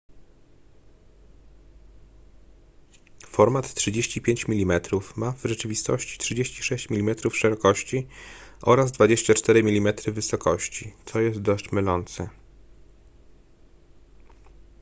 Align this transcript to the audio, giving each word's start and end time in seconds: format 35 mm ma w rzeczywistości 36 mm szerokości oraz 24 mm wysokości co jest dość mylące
format 3.35 3.73
35 3.73 4.47
mm 4.49 4.81
ma 5.15 5.31
w 5.31 5.41
rzeczywistości 5.45 6.17
36 6.17 6.91
mm 6.91 7.15
szerokości 7.31 8.07
oraz 8.61 8.91
24 8.91 9.59
mm 9.59 9.93
wysokości 10.07 10.93
co 11.05 11.21
jest 11.21 11.41
dość 11.41 11.71
mylące 11.71 12.29